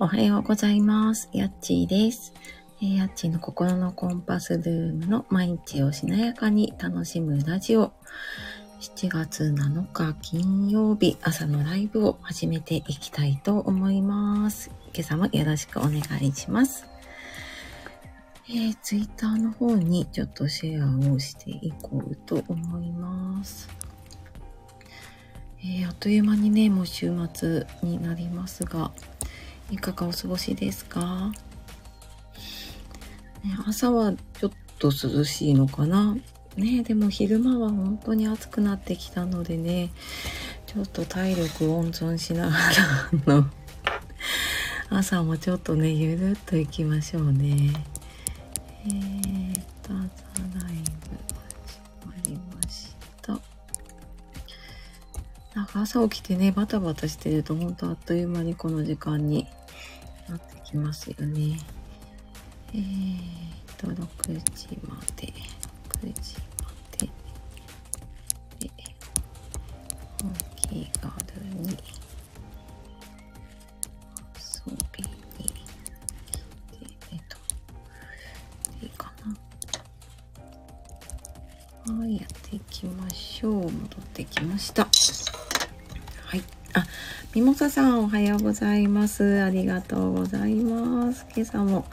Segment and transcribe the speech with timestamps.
[0.00, 1.28] おはようございます。
[1.32, 2.32] やっちーです。
[2.80, 7.90] えやっちーの心のコンパスルームの毎日をしなやかに楽しむラジオ。
[8.80, 14.70] 7月7日金曜日朝のライブを始めていきたいと思います。
[14.94, 16.86] 今朝もよろしくお願いします。
[18.48, 23.68] えー、ツイッターの方にちょっとシェアをしていこうと思います。
[25.60, 28.92] えーあっという間にね、もう週末になりますが、
[29.70, 31.32] いかがお過ごしですか、
[33.44, 36.16] ね、朝はちょっと涼しいのかな？
[36.56, 39.90] ねでも昼間は本当に暑くなってきたのでね、
[40.66, 42.56] ちょっと体力温存しなが
[43.26, 43.50] ら、の、
[44.90, 47.72] 朝もちょっとね、ゆるっと行きましょうね。
[48.86, 53.38] えーと、朝ライブ始まりました。
[55.54, 59.46] なんか朝起きてね、バタバタしてると本当あっという間にこの時間に
[60.28, 61.58] なってきますよね。
[62.74, 65.32] えーと、6時まで、
[66.02, 67.06] 6時まで、
[68.58, 68.70] で、
[70.22, 71.70] お気軽に
[74.36, 74.60] 遊
[74.92, 77.36] びに、で、えっと、
[78.80, 79.12] でいいか
[81.86, 81.94] な。
[81.94, 83.54] はい、やっていきましょう。
[83.54, 83.70] 戻っ
[84.12, 84.87] てきました。
[87.38, 87.44] はい。
[87.44, 89.42] あ、ミモサさんおはようございます。
[89.42, 91.26] ありがとうございます。
[91.36, 91.84] 今朝も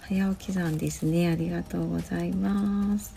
[0.00, 1.28] 早起きさんですね。
[1.28, 3.14] ありがとうございます。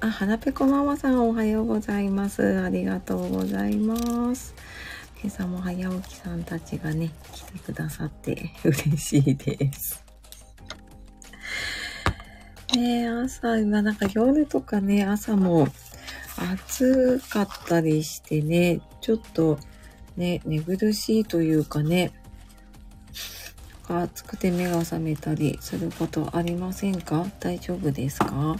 [0.00, 2.60] あ、はなぺこママさんおはようございます。
[2.60, 4.54] ありがとうございます。
[5.22, 10.04] 今朝も早起きさんたちがね、来てくださって嬉しいです。
[12.76, 15.68] ね朝、今なんか夜とかね、朝も
[16.36, 19.58] 暑かったりしてね、ちょっと
[20.16, 22.12] ね、寝苦しいというかね、
[23.88, 27.26] 暑くて目が覚めたりすることありませんか？
[27.40, 28.56] 大丈夫ですか？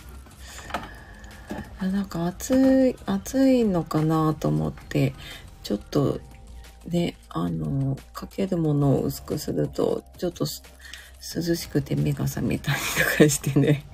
[1.78, 5.14] あなんか暑い、暑いのかなと思って、
[5.62, 6.20] ちょっと
[6.86, 12.78] ね、あの、かけるものを薄くすると、ちょっと涼しくて目が覚めたり
[13.18, 13.86] とかしてね。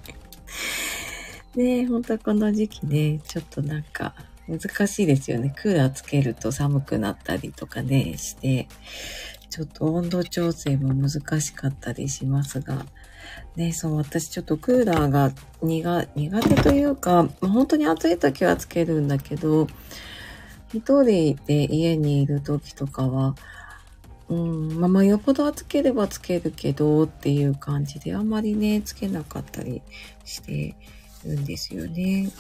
[1.55, 4.15] ねえ、ほんとこの時期ね、ちょっとなんか
[4.59, 5.55] 難しいですよね。
[5.57, 8.69] クーラーつけると寒くなったりとかね、して、
[9.49, 12.87] ちょっと温度調整も難しかったりしますが、
[13.57, 16.07] ね、そう、私ちょっとクーラーが苦
[16.43, 19.67] 手というか、本当に暑い時はつけるんだけど、
[20.73, 23.35] 一人で家にいる時とかは、
[24.29, 29.83] うん、まあまあよっぽどつければつけるけどっていう感じであんまりね、つけなかったり
[30.25, 30.77] して
[31.25, 32.31] るんですよね。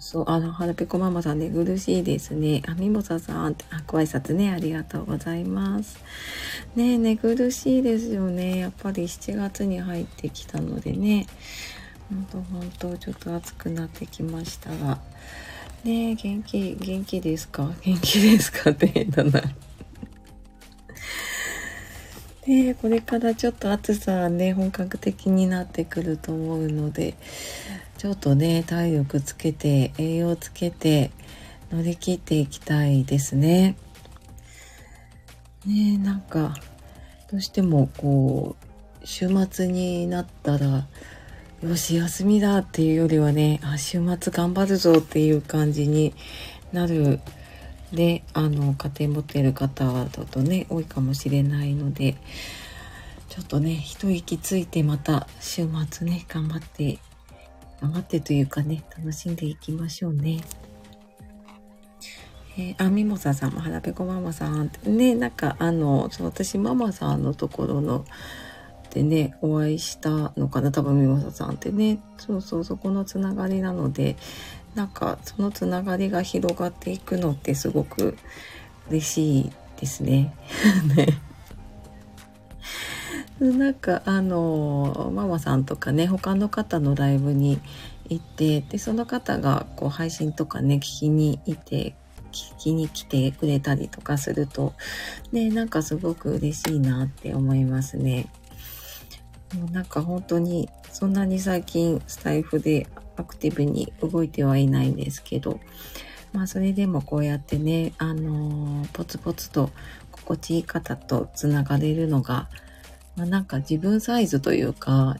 [0.00, 2.62] そう、あの、はらぺこママさん寝苦しいですね。
[2.66, 5.98] あ、みもささんって、あ、ご挨拶ね、ありがとうございます。
[6.76, 8.58] ねえ寝苦しいですよね。
[8.58, 11.26] やっぱり7月に入ってきたのでね。
[12.08, 14.98] ほんとほんと、ちょっと暑くなってきましたが。
[15.84, 17.72] ねえ元気、元気ですか？
[17.82, 18.70] 元気ですか？
[18.70, 19.42] って変だな。
[22.46, 27.14] ねこれからちょっと暑さはね、本格的になってくると思うので、
[27.98, 31.10] ちょっとね、体力つけて、栄養つけて、
[31.72, 33.76] 乗り切っていきたいですね。
[35.66, 36.54] ねなんか、
[37.28, 38.54] どうしてもこ
[39.02, 40.86] う、週末になったら、
[41.60, 46.14] よし、休みだっていうよりはね、あ、週末頑張るぞっていう感じに
[46.72, 47.18] なる、
[47.92, 52.16] で、あの、家庭持っている方はちょっとね、多いかもしれないので、
[53.28, 57.00] ちょっとね、一息ついてまた週末ね、頑張って、
[57.80, 60.40] 頑張ってというかね、楽しんでいきましょうね。
[62.56, 68.04] えーあ、ミモサさんも、はらぺこママさんってね、なんかあの、そう私ママさんのところの、
[68.90, 72.00] でね、お会いしたのかな多分ミモサさんってね。
[72.16, 74.16] そうそう、そこのつながりなので、
[74.74, 78.16] なんかそのつながりが広がっていくのってすごく
[78.90, 80.34] 嬉しいですね。
[80.96, 81.27] ね。
[83.40, 87.60] なんかあの、ママさんとかね、他の方のライブに
[88.08, 91.94] 行って、で、その方がこう配信とかね、聞きに行って、
[92.32, 94.74] 聞きに来てくれたりとかすると、
[95.32, 98.28] ね、なんかすごく嬉しいなって思いますね。
[99.54, 102.86] もうなんか本当にそんなに最近スタイフで
[103.16, 105.60] アクティブに動いてはいないんですけど、
[106.32, 109.70] まあそれでもこうやってね、あのーポツポツと
[110.12, 112.48] 心地いい方とつながれるのが、
[113.18, 115.16] まあなんか自分サイズというか、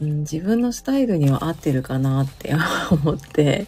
[0.00, 2.54] うん、自分のスタイルには合ってるかなって
[2.90, 3.66] 思って、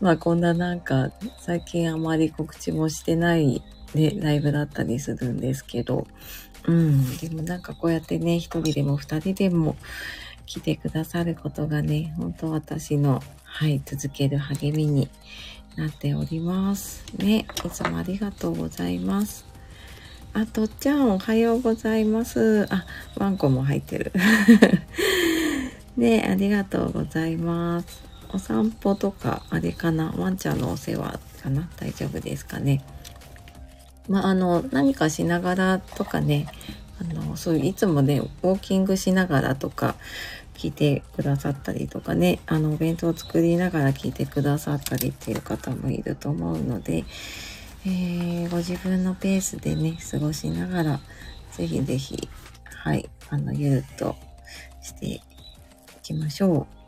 [0.00, 1.10] まあこんななんか
[1.40, 3.62] 最近あまり告知もしてない
[3.94, 6.06] ね、ライブだったりするんですけど、
[6.66, 7.16] うん。
[7.18, 9.76] でもなんかこうやってね、一人でも二人でも
[10.46, 15.08] 来てくださることがね、本当私の、はい、続ける励みに
[15.76, 17.04] なっております。
[17.18, 19.51] ね、いつもありがとうございます。
[20.34, 22.66] あ、とっちゃんおはようございます。
[22.70, 22.86] あ、
[23.18, 24.12] ワンコも入ってる。
[25.96, 28.02] ね、ありがとうございます。
[28.32, 30.10] お散歩とか、あれかな？
[30.16, 31.68] ワンちゃんのお世話かな？
[31.76, 32.82] 大丈夫ですかね？
[34.08, 36.46] まあ、あの、何かしながらとかね、
[36.98, 39.96] あの、そういういつもね、ウォーキングしながらとか、
[40.54, 47.04] 聞いてくださったりとかね、あの、お弁当を作りながら聞いてくださったりっていう方もいると思うので、
[47.84, 51.00] えー、ご自分のペースでね、過ごしながら、
[51.52, 52.28] ぜひぜひ、
[52.64, 54.14] はい、あの、ゆるっと
[54.80, 55.20] してい
[56.02, 56.82] きましょう。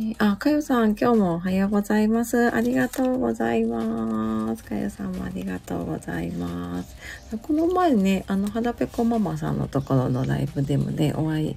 [0.12, 2.54] ー、あ、かよさん、今日もおはようございます。
[2.54, 4.62] ありがとうございます。
[4.62, 6.94] かよさんもありがとうございます。
[7.42, 11.56] この前ね、あの、はだぺこママさんのところのライブでもね、お会い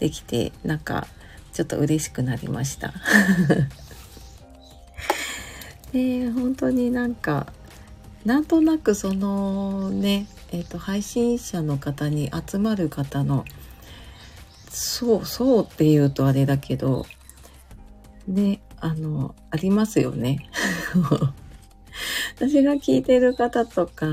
[0.00, 1.06] できて、なんか、
[1.52, 2.92] ちょっと嬉しくなりました。
[5.92, 7.46] で、本当になんか、
[8.24, 13.44] なんとなくそのね、えっ、ー、と、配信者の方に集まる方の、
[14.70, 17.06] そう、そうって言うとあれだけど、
[18.26, 20.48] ね、あの、ありますよね。
[22.36, 24.06] 私が聞いてる方とか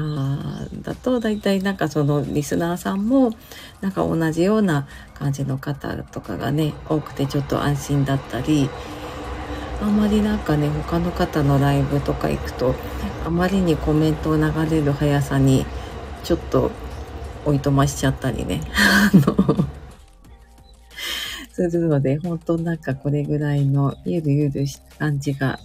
[0.82, 3.32] だと、大体なんかそのリスナーさんも、
[3.82, 8.70] なんか同じような感じの方とかがね、多くてちょっと安心だったり、
[9.82, 12.76] あんまりなんかね、他の方のライブとか行くと、
[13.26, 15.66] あまりにコメントを流れる速さに、
[16.24, 16.72] ちょっと
[17.46, 18.62] おいとましちゃったりね。
[18.74, 19.66] あの
[21.52, 25.60] するので、本当なんかこれぐらいのゆるゆるした感じが、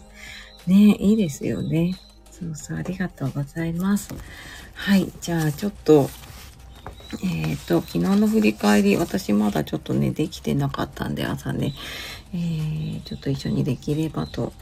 [0.66, 1.96] ね、いいですよね。
[2.30, 4.14] そうそう、ありがとうございます。
[4.74, 6.08] はい、じゃあちょっと、
[7.22, 11.74] えっ、と、昨日の振り返り、私まだちょっとね、できてなかったんで、朝ね、
[12.32, 14.52] えー、ちょっと一緒にできればと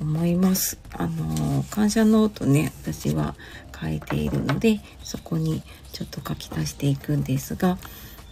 [0.00, 0.78] 思います。
[0.92, 3.36] あの、感謝ノートね、私は
[3.80, 5.62] 書いているので、そこに
[5.92, 7.78] ちょっと書き足していくんですが、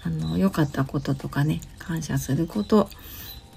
[0.02, 2.88] あの、良かったこととかね、感謝すること。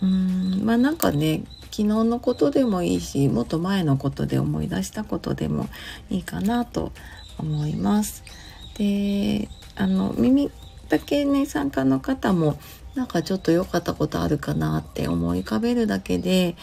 [0.01, 5.69] うーん、まあなんかね、昨日のことでもいいし、もっと前のことで思い出したことでも
[6.12, 6.92] いいかなと
[7.39, 8.24] 思います。
[8.77, 10.52] で、あの、耳
[10.90, 12.58] だけね、参加の方も、
[12.96, 16.56] なんかちょっと良かったことあるかなって思い浮かべるだけで、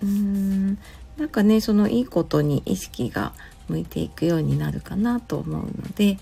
[0.00, 0.78] うーん、
[1.16, 3.32] なんかね、そのいいことに意識が
[3.68, 6.18] 向いていくようになるかなと思うので、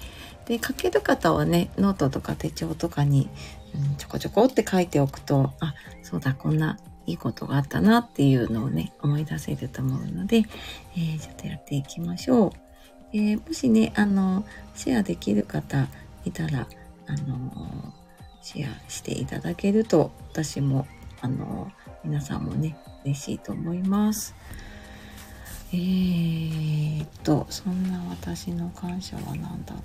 [0.51, 3.29] で書ける方はねノートとか手帳とかに、
[3.73, 6.77] うん、ちょこちょこって書いておくとあそうだこんな
[7.07, 10.39] いいことがあったなっていうのをね思い出せると思うので、
[10.97, 12.51] えー、ちょっとやっていきましょう。
[13.13, 14.45] えー、もしねあの
[14.75, 15.87] シェアできる方
[16.25, 16.67] いたら
[17.07, 17.93] あの
[18.43, 20.87] シェアしていただけると私も
[21.21, 21.71] あの
[22.05, 24.35] 皆さんもね嬉しいと思います。
[25.73, 29.81] えー、っと、そんな私の感謝は何だろ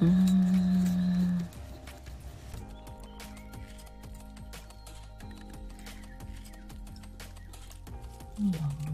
[0.00, 0.06] うな。
[0.06, 1.38] うん。
[8.40, 8.85] なんだろうな。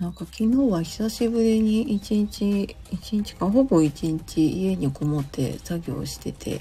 [0.00, 6.60] なんか昨日は久しぶりに一日、一日か、ほぼ一日家にこもって作業してて、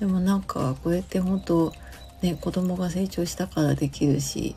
[0.00, 1.72] でもなんかこうやって本当
[2.22, 4.56] ね、子供が成長したからできるし、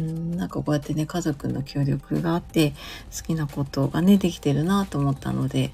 [0.00, 2.72] うん、なんかこうやってね、家族の協力があって、
[3.16, 5.70] 好きなことがね、できてるなと思ったので、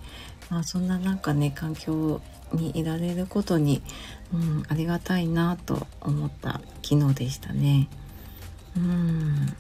[0.51, 2.21] まあそんななんかね、環境
[2.53, 3.81] にいられることに、
[4.35, 7.89] うん、ありがたいなと思った昨日でしたね。
[8.77, 9.57] うん。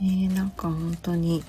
[0.00, 1.42] ねなんか本当に、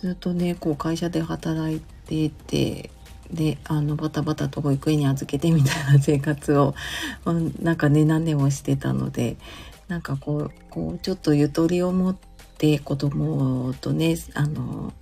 [0.00, 2.90] ずっとね、こう会社で働いてて、
[3.32, 6.74] であのバタバタと保育園に預けてみたいな生活を、
[7.24, 9.36] うん、なんかね何年もしてたので
[9.88, 12.16] なんかこうこうちょっとゆとりを持っ
[12.58, 14.92] て子供とねあの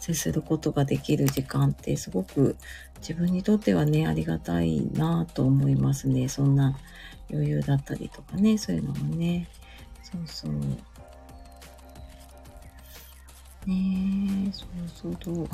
[0.00, 2.56] 接することができる時間ってすごく
[3.00, 6.28] 自分にとってはねありがたいなと思いますね。
[6.28, 6.76] そんな
[7.30, 9.48] 余裕だったりとかねそういうのもね
[10.02, 10.52] そうそう
[13.66, 15.48] ねそうそうどう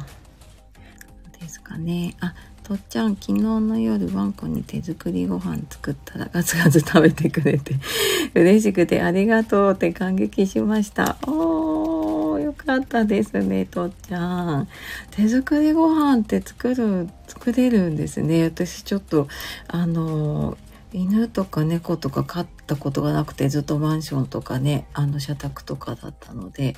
[1.44, 2.16] ですかね。
[2.20, 7.74] あ、とっちゃん、昨日の夜ワンコに手作りご飯作ったらガツガツ食べてくれて
[8.34, 11.18] 嬉しくてありがとうって感激しました。
[11.26, 14.68] おー、よかったですね、とっちゃん。
[15.10, 18.44] 手作りご飯って作る、作れるんですね。
[18.44, 19.28] 私ちょっと、
[19.68, 20.56] あの、
[20.94, 26.76] 犬とか猫とか飼ったことがなくて、ずっとマンションとかね、あの、社宅とかだったので、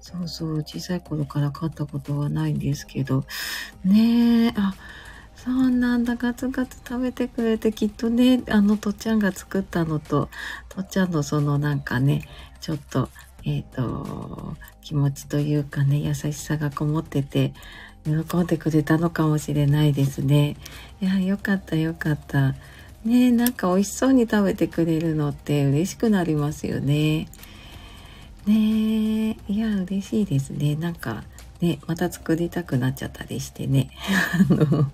[0.00, 3.24] そうそう、小さい頃から飼ったことはないんですけど、
[3.84, 4.76] ねえ、あ、
[5.34, 10.28] そうなんだ、ガツガツ食べてくれて、きっとね、あの、とっちゃんが作ったのと、
[10.68, 12.28] とっちゃんのそのなんかね、
[12.60, 13.08] ちょっと、
[13.44, 17.52] えっ、ー、と、気持ちというかね、優しさがこもってて、
[18.04, 20.56] 喜んでくれたのかもしれないですね。
[21.00, 22.54] いや、よかったよかった。
[23.08, 27.28] ねなんか美味しそうに食べてくれるのって嬉しくなりますよね。
[28.46, 30.76] ねいや、嬉しいですね。
[30.76, 31.24] なんか、
[31.60, 33.90] ね、また作りたくなっちゃったりしてね。
[34.50, 34.90] あの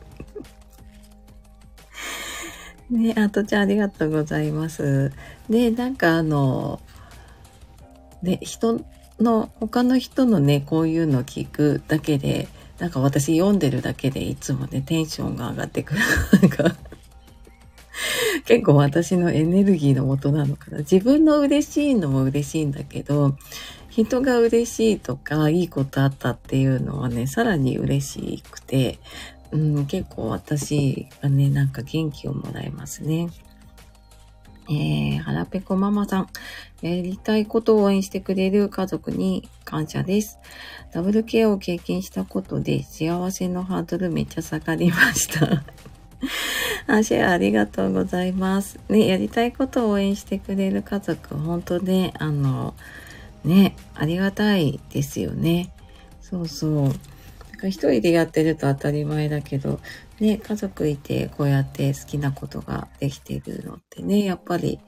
[2.91, 5.13] ね、あとちゃんありがとうございます。
[5.49, 6.81] で、なんかあの、
[8.23, 8.85] ね、人
[9.21, 16.01] の、他の人のね、こういうの聞くだけで、なんか私読んでるだけでいつもね、テンションが上がってくる。
[16.43, 16.77] なんか
[18.45, 20.79] 結構私のエネルギーの元なのかな。
[20.79, 23.37] 自分の嬉しいのも嬉しいんだけど、
[23.89, 28.99] 人が嬉しいとか、いいことあったっていうのはね、さらに嬉しくて、
[29.53, 33.29] うん、結構私がね、なんか元気をもらえますね。
[34.69, 36.29] えー、はらぺこママさん、
[36.81, 40.39] やりたいことを応援してくれる家族に感謝です。
[40.93, 45.63] ダブルケアを経験したことで幸せのハードルめっちゃ下がりました。
[46.87, 48.79] あ、シェアありがとうございます。
[48.89, 52.75] ね、やりたいことを応援してくれる家族、本当ね、あの、
[53.45, 55.73] ね、ありがたいですよね。
[56.21, 56.95] そうそう。
[57.65, 59.81] か一人でやってると当たり前だけど、
[60.21, 64.81] ね、家族いてこうやって好きなことができてるのってね、やっぱり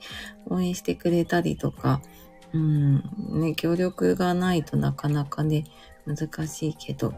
[0.45, 2.01] 応援してくれたりとか、
[2.53, 3.03] うん、
[3.41, 5.65] ね、協力がないとなかなかね、
[6.05, 7.13] 難しいけど、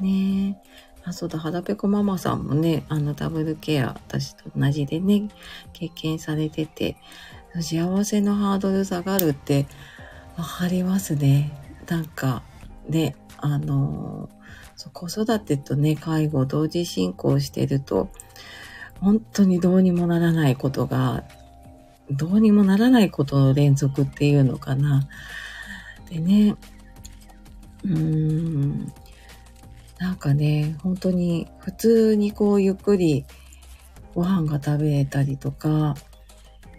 [0.00, 0.60] ね、
[1.08, 5.28] あ、そうだ、肌ペコママさんもね、あのダブルケア、私と同じでね、
[5.72, 6.96] 経験されてて、
[7.60, 9.66] 幸せのハードル下がるって
[10.36, 11.52] わかりますね。
[11.88, 12.42] なんか、
[12.88, 14.28] ね、あの
[14.76, 18.10] そう子育てとね、介護同時進行してると、
[19.00, 21.24] 本当にどうにもならないことが、
[22.10, 25.08] どうにもならないことの連続っていうのかな。
[26.08, 26.56] でね、
[27.84, 28.92] うーん、
[29.98, 33.24] なんかね、本当に普通にこうゆっくり
[34.14, 35.96] ご飯が食べれたりとか、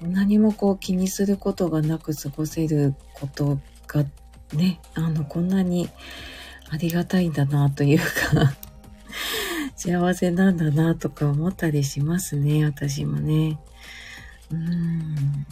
[0.02, 4.06] 何もこう気にすることがなく過ごせることが
[4.54, 5.90] ね、あの、こんなに
[6.70, 8.56] ありがたいんだなというか
[9.76, 13.60] 幸せなんだなとか思ったりしますね、私もね。
[14.52, 15.46] うん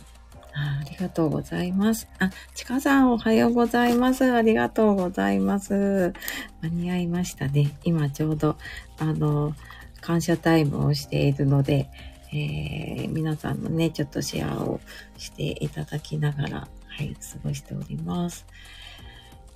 [0.57, 0.77] あ。
[0.97, 2.07] りがとうございます。
[2.17, 4.31] あ、ちかさんおはようございます。
[4.31, 6.13] ありがとうございます。
[6.61, 7.77] 間に合いましたね。
[7.83, 8.57] 今ちょうど、
[8.97, 9.53] あの、
[10.01, 11.89] 感謝タイムをしているので、
[12.33, 14.79] えー、皆さんのね、ちょっとシェアを
[15.17, 18.47] していただきながら、はい、過ごしております。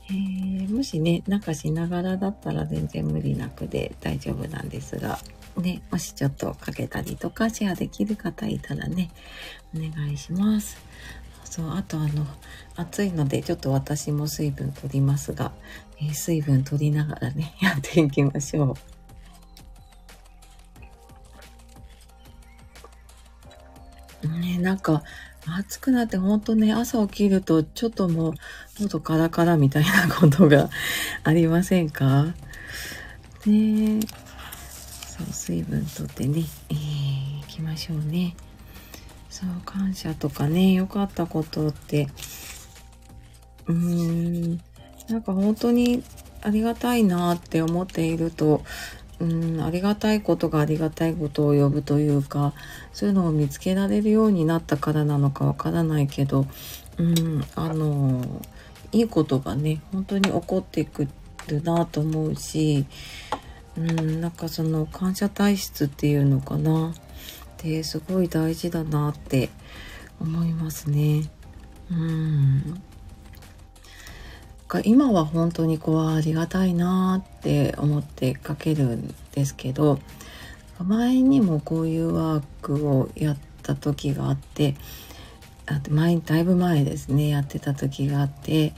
[0.09, 5.17] えー、もしね、なんかしながらだったら全然無理なくで大丈夫なんですが、
[5.57, 9.09] ね、もしちょっとかけたりとかシェアできる方いたらね、
[9.75, 10.77] お願いします。
[11.45, 12.25] そう、あとあの、
[12.75, 15.51] 暑いのでちょっと私も水分取りますが、
[15.99, 18.77] えー、水分取りながらね、 やっていきましょ
[24.23, 24.27] う。
[24.27, 25.03] ね、なんか、
[25.45, 28.33] 暑くなって本当ね、朝起きるとちょっともう
[28.79, 30.69] 喉カラカラみたいなことが
[31.23, 32.33] ありませんか？
[33.45, 33.99] ね
[35.07, 38.35] そう、水分とってね、えー、きましょうね。
[39.41, 42.07] そう、感謝とかね、良かったことって、
[43.65, 44.61] うーん、
[45.09, 46.03] なんか本当に
[46.41, 48.61] ありがたいなって思っていると、
[49.19, 52.53] うん、ありがたいことがありがたいことを呼ぶというか、
[52.93, 56.45] そういうのを見つけられるようになったからなのかわからないけど、
[56.97, 58.23] うん、あの、
[58.91, 61.07] いいことがね、本当に起こってく
[61.47, 62.85] るなと思うし、
[63.77, 66.93] うん、なんかその感謝体質っていうのかな。
[67.61, 69.49] ってすごい大事だなって
[70.19, 71.29] 思いますね。
[71.91, 72.81] うん。
[74.83, 79.99] 今は本当にこうありがたいなって思って書けるんですけど
[80.81, 84.75] 前にもこういうワークをやった時があって
[85.67, 88.73] あ前だいぶ前ですねやってた時があって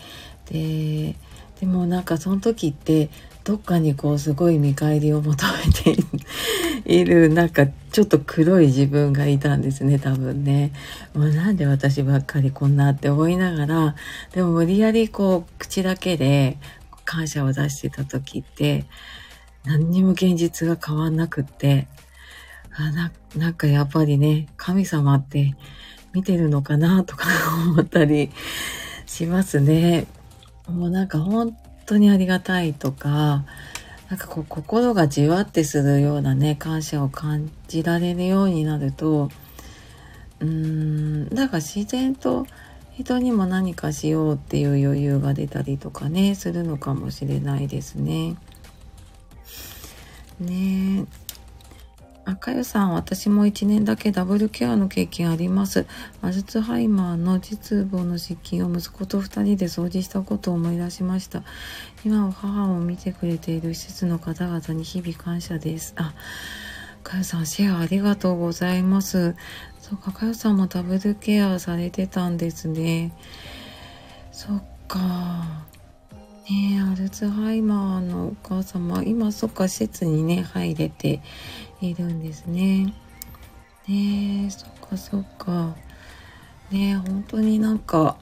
[0.50, 1.16] で
[1.60, 3.12] でもなんかその時って
[3.44, 5.46] どっかにこうすごい見返りを求
[5.86, 6.02] めて
[6.86, 10.72] いるなんかちょっと黒い自分がいたんですね多分ね。
[11.14, 13.96] もうなんで私ばっかりこんなって思いながら
[14.32, 16.58] でも無理やりこう口だけで
[17.04, 18.86] 感謝を出してた時って
[19.66, 21.88] 何にも現実が変わんなくって
[22.76, 25.56] あななんかやっぱりね神様って
[26.14, 27.28] 見てるのかなとか
[27.72, 28.32] 思ったり
[29.06, 30.08] しますね。
[30.68, 33.46] もうなんか本当にありがたいとか、
[34.10, 39.30] なんかこう心がじわってするようなね、感謝を感じられるようになると、
[40.40, 42.46] うーん、なんか自然と
[42.96, 48.36] 人にも何かしようっていう余裕が出たりとかね、するのかもしれないですね。
[50.40, 51.23] ねえ。
[52.26, 55.86] 赤湯さん、私も1年だけダブルケアの経験あります。
[56.22, 61.44] アルツハイマーの実母の湿気を息子と2人で掃除したことを思い出しました。
[62.06, 65.94] 今は母を見てくれている施設の方々に日々感謝です。
[65.98, 66.14] あ、
[67.04, 69.36] 赤湯さん、シェアありがとうございます。
[69.82, 73.14] そうか、赤湯さんもダブルケアされてたんですね。
[74.32, 75.64] そっか。
[76.50, 81.22] ねえアルツハイマーのお母様、今そっか施設にね、入れて
[81.88, 82.94] いるんですね。
[83.88, 85.76] ねそっかそっか。
[86.72, 88.18] ねえ本当になんか、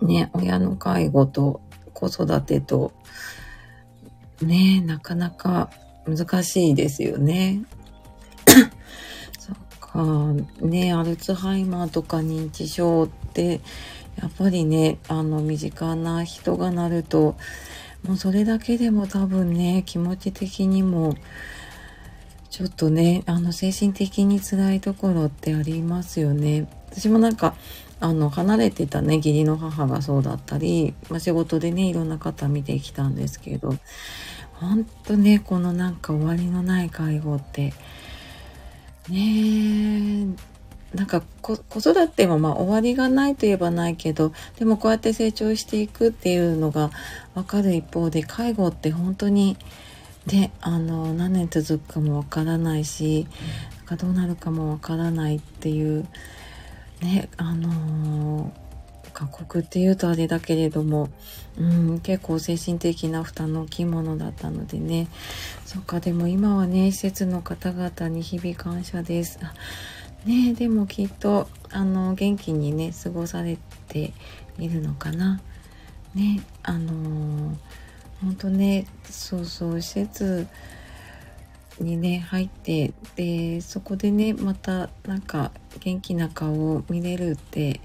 [0.00, 1.60] ね親の介護と
[1.92, 2.92] 子育てと、
[4.40, 5.70] ねえなかなか
[6.06, 7.62] 難しいですよね。
[9.38, 13.60] そっか、ねアルツハイマーとか認知症って、
[14.20, 17.36] やっぱりね、あの、身近な人がなると、
[18.06, 21.14] もうそれだけでも多分ね、気持ち的にも、
[22.52, 26.68] ちょっとね、あの、精神的に辛いところってありますよね。
[26.90, 27.54] 私もなんか、
[27.98, 33.74] あの、離れてたね、義理の母がそうだったり、まあ、仕事でね、いろんな方見てきたんですけど、
[34.52, 37.72] ほんとね、このなんか終わりのない介護って、
[39.08, 40.26] ね、
[40.94, 46.90] なんか子育てもまあ終わりがないといえばないけどでもこうやって成長していくっていうのが
[47.34, 49.56] 分かる一方で介護って本当に
[50.26, 53.26] であの何年続くかもわからないし
[53.78, 56.06] なんかどうなるかもわからないっていう
[57.00, 58.52] ねあの
[59.12, 61.10] 過酷っていうとあれだけれども、
[61.58, 65.08] うん、結構精神的な負担の大きいものだったのでね
[65.66, 69.38] そっかでも今はね施設の方々に日々感謝です。
[70.24, 73.58] ねでもきっとあの元気にね過ごされ
[73.88, 74.12] て
[74.58, 75.40] いるのかな。
[76.14, 77.56] ねあのー、
[78.22, 80.46] 本当ねそうそう施設
[81.80, 87.80] にね入ってでそこでねまたなんか元気な顔を見れるって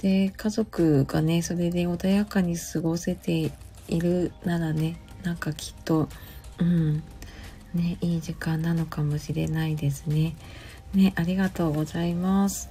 [0.00, 3.52] で家族がねそれで穏やかに過ごせて
[3.88, 6.08] いるならねなんかきっと
[6.58, 7.02] うん
[7.74, 10.34] ねいい時間なのかもしれないですね。
[10.94, 12.70] ね、ありがとうございます。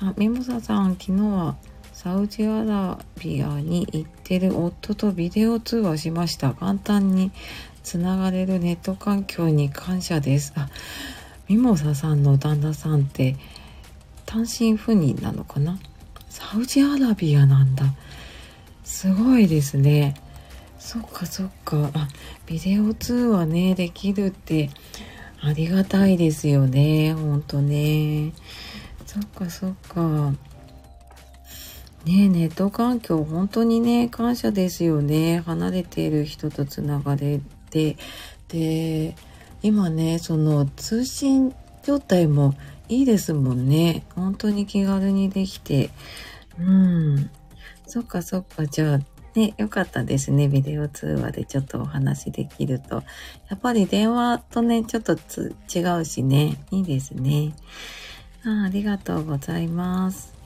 [0.00, 1.56] あ、ミモサさん、昨日は
[2.00, 6.52] サウジアラビアに行ってる夫とビデオ通話しました。
[6.52, 7.32] 簡単に
[7.82, 10.52] つながれるネット環境に感謝です。
[10.54, 10.68] あ、
[11.48, 13.34] ミモサさんの旦那さんって
[14.26, 15.76] 単身赴任なのかな？
[16.30, 17.86] サウジアラビアなんだ。
[18.84, 20.14] すごいですね。
[20.78, 21.90] そっかそっか。
[21.94, 22.06] あ、
[22.46, 24.70] ビデオ通話ね、できるって
[25.40, 27.12] ありがたいですよね。
[27.14, 28.34] ほんとね。
[29.04, 30.32] そっかそっか。
[32.08, 35.40] ねネット環境本当にね、感謝ですよね。
[35.44, 37.40] 離れている人とつながれ
[37.70, 37.96] て。
[38.48, 39.14] で、
[39.62, 42.54] 今ね、その通信状態も
[42.88, 44.04] いいですもんね。
[44.14, 45.90] 本当に気軽にできて。
[46.58, 47.30] うん。
[47.86, 48.66] そっかそっか。
[48.66, 48.98] じゃあ、
[49.34, 50.48] ね、よかったですね。
[50.48, 53.02] ビデオ通話でちょっとお話できると。
[53.50, 56.56] やっぱり電話とね、ちょっと違うしね。
[56.70, 57.52] いいですね
[58.46, 58.64] あ。
[58.64, 60.37] ありがとうございます。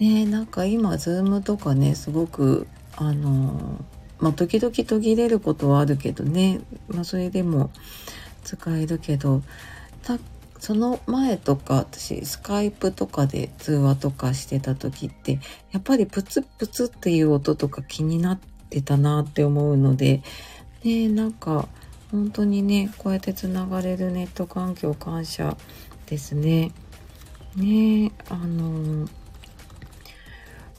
[0.00, 3.84] ねなんか今、ズームとかね、すごく、あの、
[4.18, 6.60] まあ、時々途切れることはあるけどね。
[6.88, 7.70] まあ、それでも
[8.42, 9.42] 使えるけど、
[10.60, 15.40] その前とか私スカイプとかで通話とかしてた時って
[15.72, 20.22] やっぱりプツプツっていう音とか気になってたなって思うので
[20.84, 21.66] ねなんか
[22.10, 25.56] 本当にねこうやってつながれるネット環境感謝
[26.06, 26.72] ですね。
[27.56, 29.08] ねあの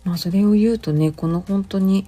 [0.03, 2.05] まあそれを言うとねこの本当に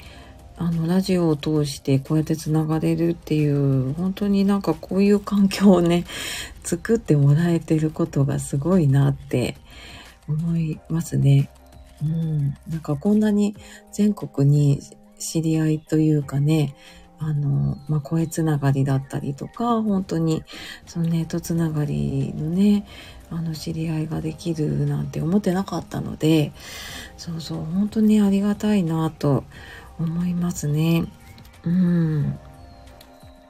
[0.58, 6.06] あのラジオを通してこうやってつながれるっていう本当になんかこういう環境をね
[6.64, 9.58] 作ってもらえてることがすごいなって
[10.28, 11.50] 思いますね。
[12.02, 13.56] うん、なんかこんなに
[13.92, 14.82] 全国に
[15.18, 16.76] 知り合いというかね
[17.24, 20.44] あの、まあ、声つながりだったりとか、本当に、
[20.86, 22.86] そのネットつながりのね、
[23.34, 26.52] あの、知り合いができるなんて思ってなかったので、
[27.17, 29.43] そうそう、本当にありがたいなと
[30.00, 31.06] 思いますね。
[31.63, 32.39] うん。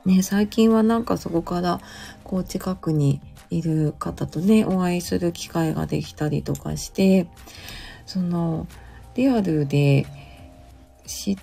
[0.06, 1.82] ね、最近はなんかそこから、
[2.24, 7.28] こう近くにいる方とね、お会いする機会ができたりとかして、
[8.06, 8.68] その、
[9.16, 10.06] リアルで、
[11.06, 11.38] し、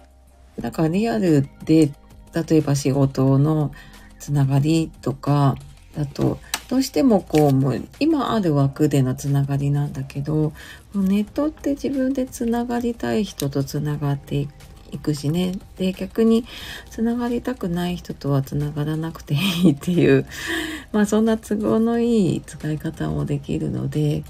[0.59, 1.93] だかリアルで、
[2.33, 3.73] 例えば仕事の
[4.19, 5.57] つながりとか、
[5.95, 6.39] だと、
[6.71, 10.53] どうしてもこう、もう今ある枠でのつながりなんだけど、
[10.95, 14.47] ネットって自分でつながりたい人とつながって
[14.93, 15.59] いくしね。
[15.79, 16.45] で、逆に
[16.89, 20.27] つながりたくない人とはつながらなくていいっていう、
[20.93, 24.23] まあそんな都合のいい使い方もできるので、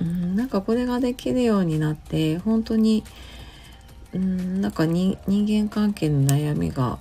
[0.00, 3.02] うん、なんかこれができるようになって、本当に、
[4.14, 7.00] うん、なんか人間関係の悩みが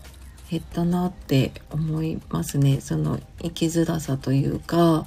[0.52, 2.82] 減ったなって思いますね。
[2.82, 5.06] その生きづらさというか、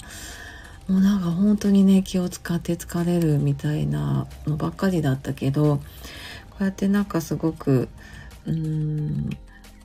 [0.89, 5.77] もうなんか本当にね、気を使って疲れるみたいなのばっかりだったけど、
[6.49, 7.91] こうやってなんかすごく、
[8.47, 9.31] うーん、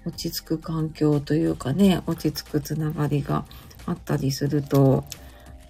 [0.05, 3.43] 落ち着く環境というかね、落ち着くつながりが
[3.85, 5.03] あったりすると、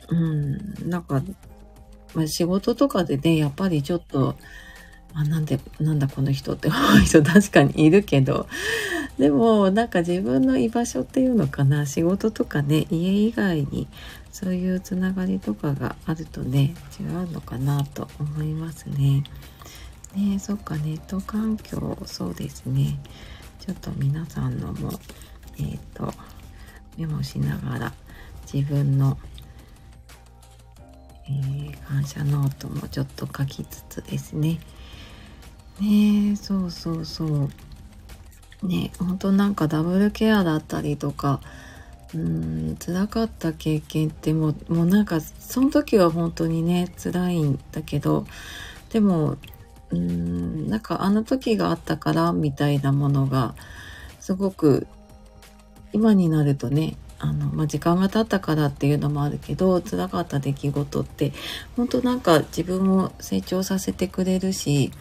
[0.10, 1.24] うん、なんか、
[2.14, 4.36] まあ、仕事とかでね、やっぱりちょっと、
[5.14, 8.48] あ、なんで、なんだこの人って思う 人確かにいるけど、
[9.18, 13.88] でもなんか自分の居場所っていうのかな、仕事とかね、家以外に
[14.32, 19.24] そういうつながりとかがあるとね、違うのかなと思いますね。
[20.16, 23.00] ねそっか、ネット環境、そうですね。
[23.60, 25.00] ちょっと皆さんのも、
[25.58, 26.14] えっ、ー、と、
[26.98, 27.94] メモしながら
[28.52, 29.18] 自分の
[31.30, 34.60] えー、感謝ノートもちょっと書きつつですね。
[35.80, 41.40] ねそうそうそうね本当なんかダブルケアだったりとか
[42.14, 48.26] うん辛かった経験ってもうもうなんかその時は本当にね辛いんだけど
[48.90, 53.56] でもうーんなんかあの時があったからみたいなものが
[54.20, 54.88] すごく
[55.94, 61.34] 今になるとねあの、まあ、時間が経ったからっていうのもあるけど辛かった出来事って
[61.76, 64.92] 本当なんか自分を成長させてくれるし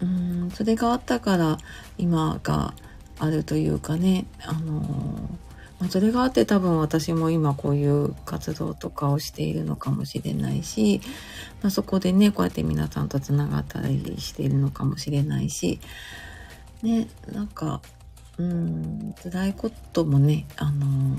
[0.00, 1.58] うんそれがあったから
[1.98, 2.74] 今が
[3.18, 5.38] あるというかねあの
[5.80, 11.00] まあ、それがあって多分私も今こういう活動とかをしているのかもしれないし、
[11.62, 15.80] まあ、そこでねこうやって皆さんとつながったりしているのかもしれないし
[16.82, 17.80] ねなんか
[18.36, 21.16] うん辛いこともねあの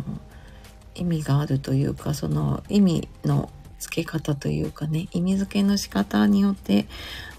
[0.95, 3.49] 意味があるというかその意味の
[3.79, 6.85] 付け方というかね意味付けの仕方によって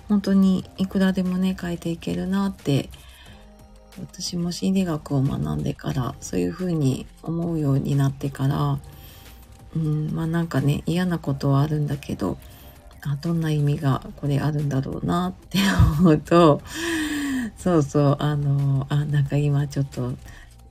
[0.09, 2.89] 本当にいくらでもね変えていけるなって
[3.99, 8.79] 私も心理学を学んでからそういうふうに思うようになってから
[9.77, 12.39] うんまあなんかね嫌なことはあるんだけど
[13.03, 15.59] あどんな意味がこれあるんだろうなって
[16.01, 16.63] 思うと
[17.57, 20.15] そうそうあのあなんか今ちょっと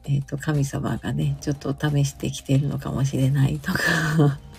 [0.06, 4.40] えっ、ー、と神様がねちょっと試してきてるのかもしれないとか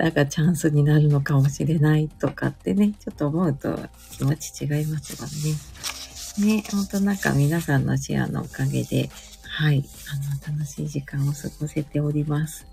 [0.00, 3.78] なんかチャンスになるのかもしれないとかってね、ちょっと思うと
[4.12, 6.56] 気持ち違いますもんね。
[6.56, 9.10] ね、ほんとなんか皆さんのシェアのおかげで、
[9.46, 9.84] はい、
[10.40, 12.66] あの、楽しい時間を過ごせております。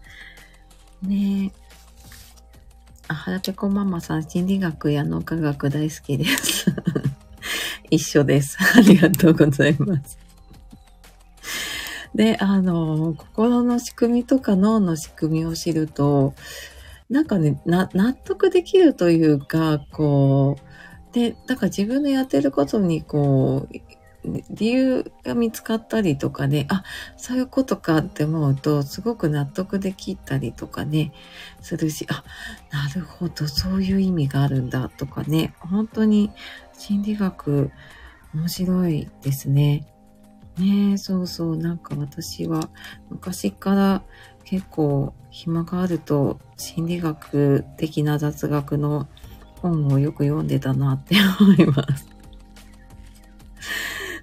[1.01, 1.51] ね
[3.09, 6.73] あ、はらぺこママさん、心理学や脳科学大好きです。
[7.91, 8.57] 一緒です。
[8.75, 10.26] ありがとうございます。
[12.17, 16.33] で、あの、心の仕組みとか脳の仕組みを知ると、
[17.11, 20.57] なんかね、納得できるというか、こ
[21.11, 23.75] う、で、だか自分のやってることに、こう、
[24.49, 26.83] 理由が見つかったりとかね、あ、
[27.17, 31.13] そういうことかって思うと、すごく納得できたりとかね、
[31.61, 32.23] するし、あ、
[32.71, 36.31] なるほど、そういう意味があるんだとかね、本当に
[36.73, 37.69] 心理学
[38.33, 39.85] 面白いですね。
[40.59, 42.69] ねそうそう、なんか私は
[43.09, 44.03] 昔から
[44.43, 49.07] 結構暇があると心理学的な雑学の
[49.61, 52.07] 本をよく読んでたなって思います。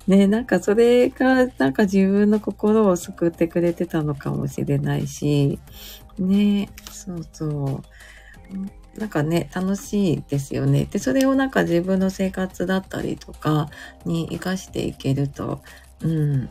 [0.06, 5.58] ねなんかそれがなんか自分の心を救ってくれてたのかもしれないし、
[6.18, 8.98] ねそうそう。
[8.98, 10.84] なんかね、楽しいですよね。
[10.84, 13.68] で、それをなんか自分の生活だったりとか
[14.04, 15.62] に活かしていけると、
[16.00, 16.48] うん、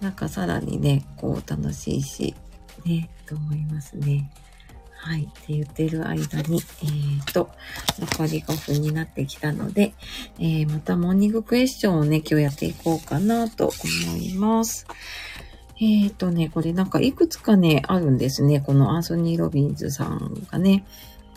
[0.00, 2.34] なんかさらにね、こう楽しいし、
[2.84, 4.30] ね、と思いますね。
[5.06, 5.22] はい。
[5.22, 7.50] って言ってる間に、えーと、
[7.98, 9.94] 残り5分になってきたので、
[10.38, 13.66] えー、またモーニングクエスチョンをね、今日やっていこうかなと
[14.06, 14.86] 思います。
[15.78, 18.60] えーとね、これなんかいくつかね、あるんですね。
[18.60, 20.84] このアンソニー・ロビンズさんがね、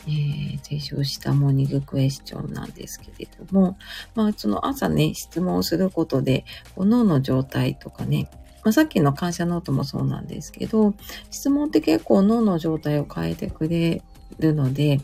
[0.08, 3.78] えー、提唱したモーニングクエスチョンなんですけれども、
[4.16, 6.46] まあ、その朝ね、質問をすることで、
[6.78, 8.30] 脳の状態とかね、
[8.64, 10.94] まあ、さっきの感謝ノートもそうなんですけど、
[11.32, 14.02] 質問って結構脳の状態を変えてくれ
[14.40, 15.00] るので、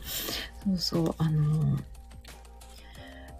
[0.65, 1.77] そうそう、あの、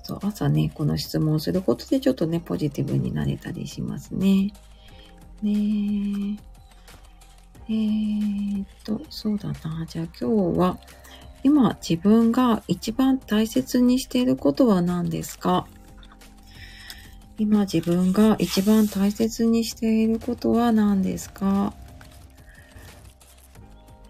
[0.04, 4.54] そう、朝ね、この質問をすることでちょっとね、ポジティブになれたりしますね。
[5.42, 6.38] ね
[7.68, 9.86] えー、っと、そうだな。
[9.88, 10.78] じゃあ今日は、
[11.46, 15.68] 今自分が一番大切にしていることは何ですか？
[17.38, 21.76] 今自分が一番大切にしていることは何ですか？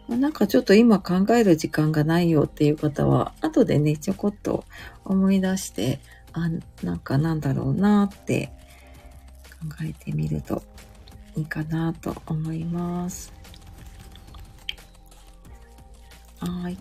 [0.07, 4.63] なんかちょっと今考える時間がないよっていう方は、後でね、ちょこっと
[5.03, 5.99] 思い出して、
[6.31, 6.49] あ、
[6.83, 8.53] なんかなんだろうなって
[9.59, 10.63] 考えてみると
[11.35, 13.33] いいかなと思います。
[16.39, 16.77] はい。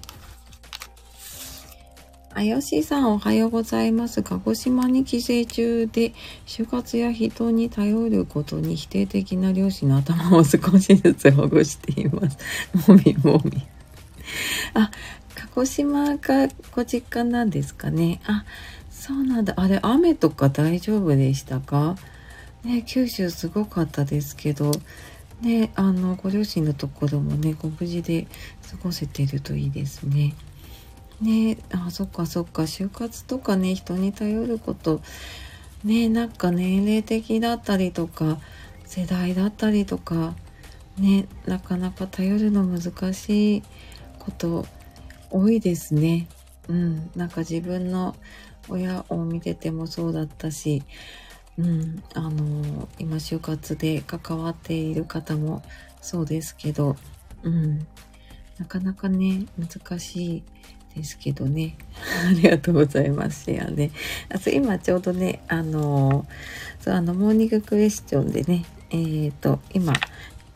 [2.36, 4.24] あよしさんおはようございます。
[4.24, 6.12] 鹿児島に帰省中で、
[6.46, 12.36] 就活や人に頼ることに否定的な両親の頭を少しずつほぐしています。
[12.90, 13.62] もみもみ。
[14.74, 14.90] あ、
[15.36, 18.20] 鹿児島がご実家なんですかね。
[18.26, 18.44] あ、
[18.90, 19.54] そうなんだ。
[19.56, 21.96] あれ、雨とか大丈夫でしたか？
[22.64, 24.72] ね、九州すごかったですけど、
[25.40, 28.26] ね、あの、ご両親のところもね、ご無事で
[28.68, 30.34] 過ごせてるといいですね。
[31.20, 35.00] ねあそっかそっか就活とかね人に頼ること
[35.84, 38.38] ねなんか年齢的だったりとか
[38.84, 40.34] 世代だったりとか
[40.98, 43.62] ねなかなか頼るの難しい
[44.18, 44.66] こと
[45.30, 46.28] 多いですね。
[46.68, 48.14] うん、なんか自分の
[48.68, 50.82] 親を見ててもそうだったし、
[51.58, 55.62] うん、あの今就活で関わっている方も
[56.00, 56.96] そうですけど、
[57.42, 57.80] うん、
[58.58, 60.42] なかなかね難しい
[60.96, 61.76] ですけどね。
[62.28, 63.44] ありがとうございます。
[63.44, 63.90] シェアね。
[64.28, 66.26] あと今ちょうどね、あの
[66.80, 69.92] そう、あの、モーニングクエスチョンでね、えっ、ー、と、今、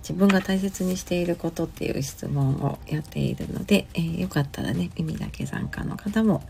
[0.00, 6.42] 自分が大切にしていることっていう質問をやっているので、えー、よかったらね、耳だけ参加の方も、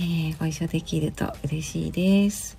[0.00, 2.58] えー、ご一緒できると嬉しいです。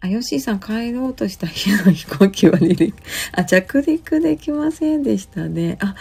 [0.00, 2.94] あ、ヨッシーさん帰ろうとした日の飛行機は離陸、
[3.32, 5.76] あ、着陸できませんでしたね。
[5.80, 5.94] あ、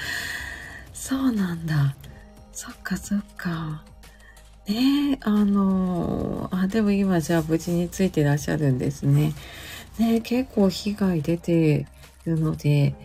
[0.93, 1.95] そうなんだ。
[2.57, 3.83] そっかそっか。
[4.67, 9.35] ねえ、あの、あ、でも今じゃあ無事についてらっしゃるんですね。
[9.99, 11.85] ね結構被害出て
[12.25, 12.95] るので、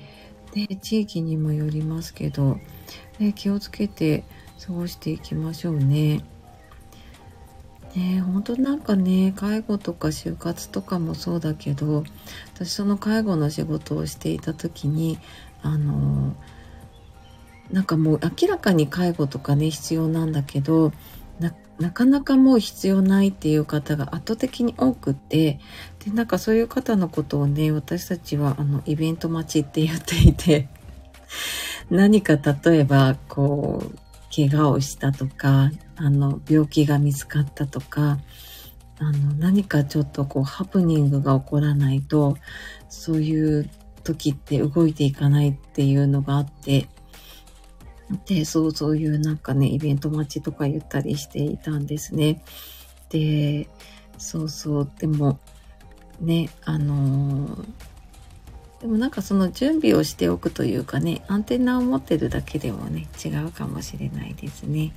[0.55, 2.61] ね、地域にもよりますけど、
[3.19, 4.25] ね、気をつけて
[4.67, 6.25] 過ごしていきましょうね。
[7.95, 12.05] ね本当なんかね、介護とか就活とかもそうだけど、
[12.55, 15.19] 私その介護の仕事をしていた時に、
[15.61, 16.35] あの、
[17.71, 20.93] なんかもう明らかに介護とかね必要なんだけど
[21.83, 25.59] なかなかもう必要ないっていう方が圧倒的に多くって
[26.05, 30.69] でなんかそういう方のことをね私たちはあのイベント待ちって言っていて
[31.91, 33.99] 何か例えばこう
[34.35, 38.19] 怪我をしたとかあの病気が見つかったとか
[38.99, 42.37] あの何かちょっとこうハプニングが起こらないと
[42.89, 43.69] そういう
[44.05, 46.87] 時って動いていかないっていうのがあって
[48.27, 52.43] で、そう、そういうなんかね、イベント待ちとか言ったりしていたんですね。
[53.11, 53.69] で、
[54.19, 55.39] そうそう、でも、
[56.21, 57.65] ね、あのー、
[58.83, 64.93] でもなんかその準備をしておくというかね、アンテナを持ってるだけでもね、違うかもしれないですね。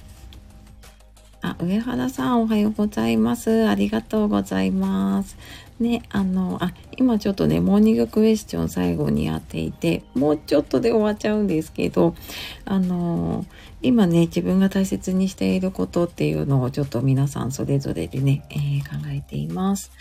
[1.41, 3.67] あ、上原さんおはようございます。
[3.67, 5.38] ありがとうございます。
[5.79, 12.15] ね、あの、あ、今ちょっとね、モーニングクエスチョン最後にやっていて、もうちょっとで終わっちゃうんですけど、
[12.63, 13.45] あの、
[13.81, 19.91] 今ね、自分が大切にしていることっていうのをちょっと皆さんそれぞれでね、えー、考えています。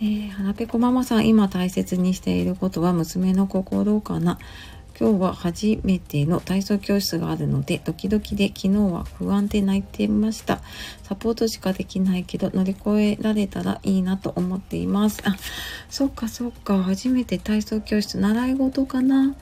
[0.00, 4.38] えー、はなぺこママさん、今大切にしていることは娘の心かな。
[4.98, 10.60] 今日は初めての体操教室があるので、ドキドキで昨日は不安で泣いてました。
[11.02, 15.20] サポートしかできないけど、乗り越えられたらいいなと思っています。
[15.24, 15.36] あ、
[15.90, 16.80] そっかそっか。
[16.82, 19.34] 初めて体操教室、習い事かな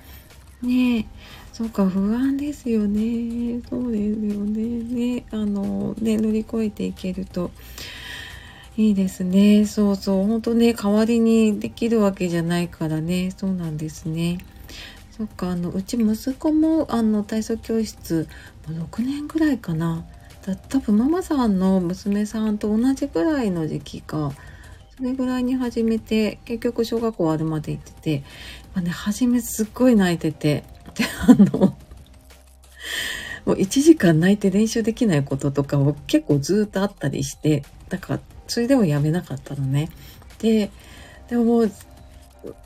[0.63, 1.07] ねえ。
[1.53, 3.61] そっか、不安ですよね。
[3.69, 5.17] そうですよね。
[5.17, 7.51] ね、あの、ね、乗り越えていけると。
[8.79, 9.67] いいですね。
[9.67, 10.27] そうそう。
[10.27, 13.33] 本当ね、代わりにできるわけじゃないからね。
[13.37, 14.39] そうなんですね。
[15.23, 18.27] そっかあのうち息子もあの体操教室
[18.67, 20.05] 6年ぐらいかな。
[20.69, 24.33] 多分ママさんの娘さんと同じぐらいの時期か。
[24.97, 28.25] それぐらいに始めて結局小学校あるまで行ってて、
[28.75, 30.65] まあね、初めすっごい泣いてて。
[30.97, 31.77] であのも
[33.47, 37.63] う1時間泣いて練習できないこととかを結構ずっとあったりして。
[37.89, 39.89] だからそれでもやめなかったのね。
[40.41, 40.73] で
[41.29, 41.71] でももう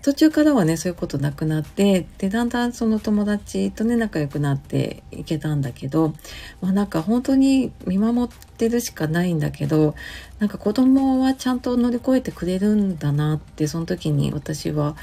[0.02, 6.14] 途中からはね、そういうことなくなって、で、だんだんその友達とね、仲良くなっていけたんだけど、
[6.62, 9.94] まあなんか本当に見守ってるしかないんだけど、
[10.38, 14.96] なんか子供はちゃんと乗り越えてくれるんだなって、その時に私は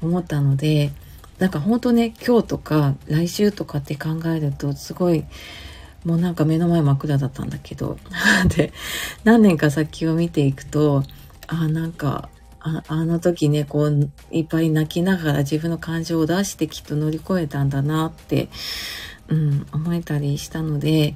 [0.00, 0.92] 思ったので、
[1.38, 5.24] なんか本当ね、今日とか来週とかって考えると、すごい、
[6.04, 7.98] もうなんか目の前真っ暗だったんだけど、
[8.56, 8.72] で、
[9.24, 11.02] 何年か先を見ていくと、
[11.48, 12.28] あ、なんか、
[12.60, 18.48] ああの時ね、こう、いっぱい泣きながら自分の感情を出してきっと乗り越えたんだなって、
[19.28, 21.14] うん、思えたりしたので、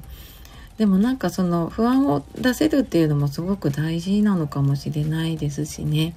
[0.77, 6.15] でもなんかその不安を出せるっていうのもすごく大事なのかもしれないですしね。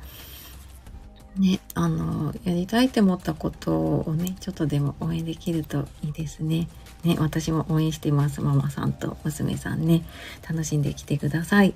[1.37, 6.69] ね、あの、やりたいって思ったことをね、ちょっとでも応援できるといいですね。
[7.05, 8.41] ね、私も応援してます。
[8.41, 10.03] ママさんと娘さんね、
[10.49, 11.75] 楽しんできてください。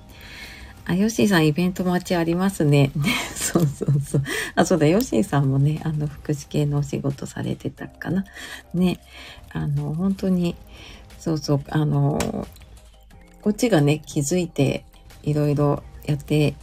[0.85, 2.90] あ、ヨッシーさんイベント待ちありますね。
[3.35, 4.23] そうそうそう。
[4.55, 8.25] あ、そうだ、ヨッシーさんもね、あの、福祉系のお仕事されてたかな。
[8.75, 8.99] ね、
[9.53, 10.57] あの、本当に、
[11.18, 12.18] そうそう、あの、
[13.42, 14.85] こっちがね、気づいて、
[15.23, 16.55] いろいろやって、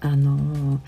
[0.00, 0.80] あの、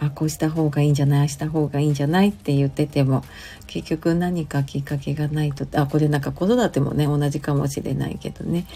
[0.00, 3.24] あ、こうした方がいいんじゃないあした方がいいんじゃないって言ってても、
[3.66, 8.66] 結局何かきっかけがないと、あ、これなんか子育てもね、同じかもしれないけどね、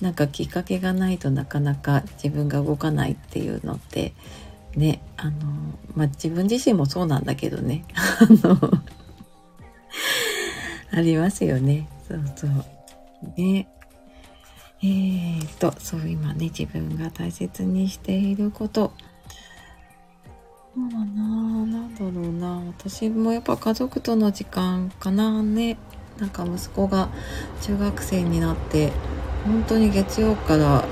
[0.00, 4.12] なんかきっかけがないとなかなか自分が動かないっていうのって、
[4.76, 5.32] ね、あの、
[5.94, 8.58] まあ、自分自身もそうなんだけどね、あの、
[10.94, 11.88] ありますよね。
[12.08, 12.50] そうそう。
[13.36, 13.68] ね。
[14.84, 18.92] えー、っと、そう今ね、自分が大切にしていること、
[20.74, 21.22] そうだな
[21.66, 25.76] なんだろうな私もやっぱ家族との時間かなね。
[26.18, 27.08] なんか息子が
[27.62, 28.92] 中学生になって
[29.44, 30.84] 本当に月曜から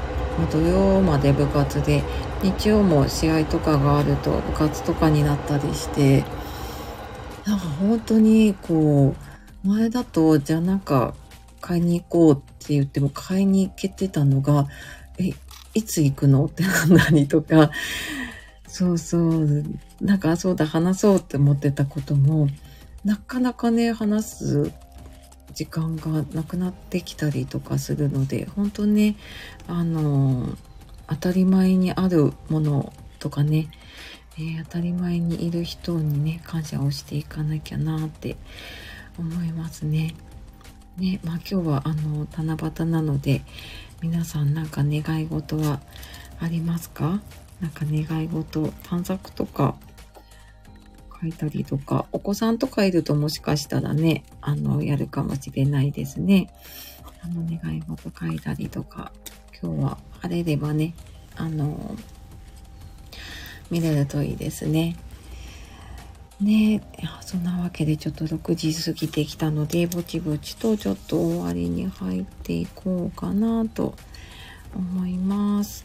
[0.51, 2.03] 土曜まで部活で
[2.43, 6.25] 日曜も試合とかがあると部活とかになったりして
[7.47, 9.15] なんか本当にこ
[9.65, 11.15] う前だとじゃあなんか
[11.61, 14.67] 買いに行こうって言っても買いに行けてたのが
[15.19, 15.33] え
[15.75, 17.71] いつ行くのってなんだりとか
[18.73, 19.65] そうそう。
[20.01, 22.49] なんか、そうだ、話そうって思ってたことも、
[23.05, 24.73] なかなかね、話す
[25.55, 29.17] 時間がなくなってきたりとかするので、本当ね、
[29.67, 30.57] あの、
[31.09, 33.69] 当たり前にあるものとかね、
[34.39, 38.37] えー、当たり前にいる人にね、感謝をしていかなきゃなって
[39.19, 40.15] 思いますね。
[40.97, 43.43] ね、まあ今日はあの、七夕なので、
[44.01, 45.81] 皆さんなんか願い事は
[46.39, 47.21] ありますか？
[47.61, 49.77] なんか願い事、探索とか
[51.21, 56.53] 書いたりとか、お子さんとかいるともしかしたらね、あの、やるかもしれないですね。
[57.23, 59.13] あの、願い事書いたりとか、
[59.63, 60.95] 今日は晴れればね、
[61.37, 61.95] あの、
[63.71, 64.97] 見れるといいですね。
[66.41, 66.83] ね
[67.21, 73.95] そんなわけでちょっと6時過ぎてきたので、ぼちぼちとちょっと終わりに入っていこうかなと
[74.75, 75.85] 思います。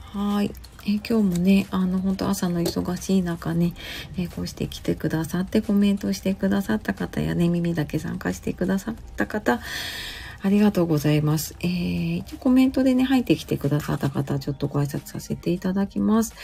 [0.00, 0.52] はい。
[0.84, 3.74] え今日もね、あの、本当朝の忙しい中ね、
[4.18, 9.60] えこうして来てくださってコメントしてくださった方やね、耳だけ参加してくださった方、
[10.42, 11.56] ありがとうございます。
[11.60, 16.34] えー、一応コメントでね、入ってきてくださった方、ちょっとご挨拶させていただきます。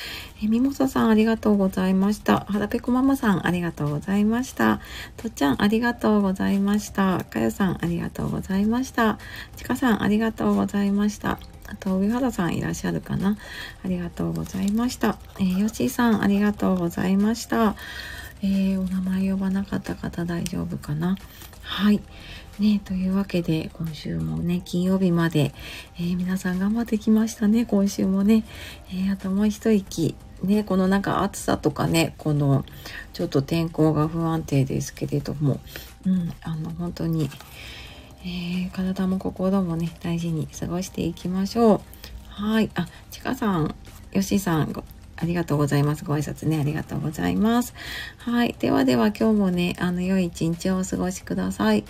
[0.42, 2.46] えー、みもささん、ありがとうございました。
[2.48, 4.80] はらぺこママさん、ありがとうございました。
[5.16, 7.24] とっちゃん、ありがとうございました。
[7.30, 9.18] かよさん、ありがとうございました。
[9.56, 11.38] ちかさん、ありがとうございました。
[11.66, 13.36] あと、上原さんいらっしゃるかな？
[13.84, 15.18] ありがとうございました。
[15.38, 17.76] えー、よしさん、ありがとうございました。
[18.42, 21.16] えー、お名前呼ばなかった方大丈夫かな？
[21.62, 22.00] はい。
[22.58, 25.54] ね、というわけで、今週もね、金曜日まで、
[25.96, 28.44] えー、皆さん頑張ってきましたね、今週もね。
[28.90, 32.66] えー、あともう一息、ね、このなんか暑さとかね、この、
[33.14, 35.60] ちょっと天候が不安定ですけれども、
[36.04, 37.30] うん、あの、本当に、
[38.24, 41.80] えー、体も心もね、大事に過ごしていきましょう。
[42.28, 42.70] はい。
[42.74, 43.74] あ、ちかさん、
[44.12, 44.72] よしさん、
[45.16, 46.04] ありがとうございます。
[46.04, 47.74] ご挨拶ね、ありがとうございます。
[48.18, 48.54] はい。
[48.58, 51.84] ではでは今日もね、あの、良い一日をお過ごしください。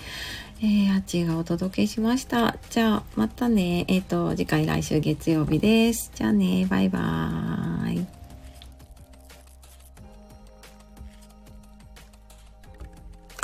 [0.61, 2.56] えー、あっちがお届けしました。
[2.70, 3.84] じゃあ、またね。
[3.88, 6.12] えっ、ー、と、次回来週月曜日です。
[6.14, 8.21] じゃあね、バイバーイ。